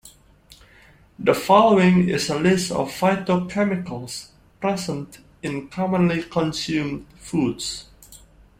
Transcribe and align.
The 1.19 1.35
following 1.35 2.09
is 2.09 2.27
a 2.31 2.39
list 2.39 2.71
of 2.71 2.91
phytochemicals 2.91 4.29
present 4.59 5.19
in 5.43 5.67
commonly 5.69 6.23
consumed 6.23 7.05
foods. 7.19 7.85